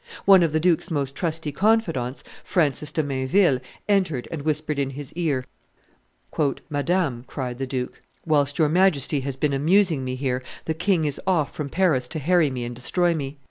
One 0.25 0.41
of 0.41 0.51
the 0.51 0.59
duke's 0.59 0.89
most 0.89 1.13
trusty 1.13 1.51
confidants, 1.51 2.23
Francis 2.43 2.91
de 2.91 3.03
Mainville, 3.03 3.59
entered 3.87 4.27
and 4.31 4.41
whispered 4.41 4.79
in 4.79 4.89
his 4.89 5.13
ear. 5.13 5.45
"Madame," 6.71 7.23
cried 7.27 7.59
the 7.59 7.67
duke, 7.67 8.01
"whilst 8.25 8.57
your 8.57 8.67
Majesty 8.69 9.19
has 9.19 9.35
been 9.35 9.53
amusing 9.53 10.03
me 10.03 10.15
here, 10.15 10.41
the 10.65 10.73
king 10.73 11.05
is 11.05 11.21
off 11.27 11.53
from 11.53 11.69
Paris 11.69 12.07
to 12.07 12.17
harry 12.17 12.49
me 12.49 12.63
and 12.63 12.75
destroy 12.75 13.13
me!" 13.13 13.37